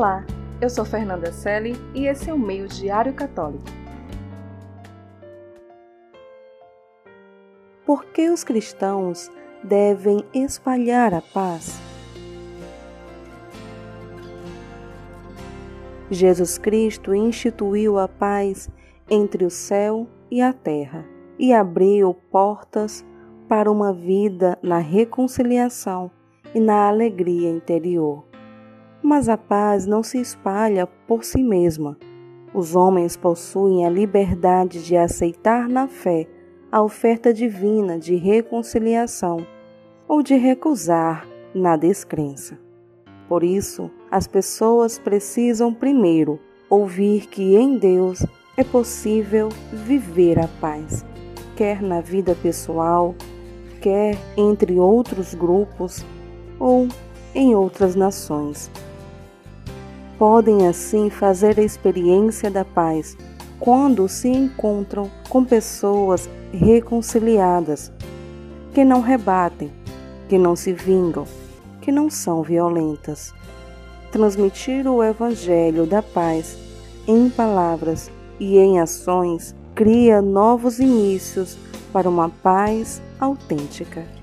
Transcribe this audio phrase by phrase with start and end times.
[0.00, 0.24] Olá,
[0.62, 3.62] eu sou Fernanda Selle e esse é o Meio Diário Católico.
[7.84, 9.30] Por que os cristãos
[9.62, 11.78] devem espalhar a paz?
[16.10, 18.70] Jesus Cristo instituiu a paz
[19.10, 21.04] entre o céu e a terra
[21.38, 23.04] e abriu portas
[23.46, 26.10] para uma vida na reconciliação
[26.54, 28.29] e na alegria interior.
[29.02, 31.96] Mas a paz não se espalha por si mesma.
[32.52, 36.26] Os homens possuem a liberdade de aceitar na fé
[36.70, 39.46] a oferta divina de reconciliação
[40.06, 42.58] ou de recusar na descrença.
[43.28, 48.24] Por isso, as pessoas precisam primeiro ouvir que em Deus
[48.56, 51.04] é possível viver a paz,
[51.56, 53.14] quer na vida pessoal,
[53.80, 56.04] quer entre outros grupos
[56.58, 56.88] ou
[57.34, 58.70] em outras nações
[60.20, 63.16] podem assim fazer a experiência da paz
[63.58, 67.90] quando se encontram com pessoas reconciliadas,
[68.74, 69.72] que não rebatem,
[70.28, 71.24] que não se vingam,
[71.80, 73.32] que não são violentas.
[74.12, 76.58] Transmitir o Evangelho da paz
[77.08, 81.56] em palavras e em ações cria novos inícios
[81.94, 84.19] para uma paz autêntica.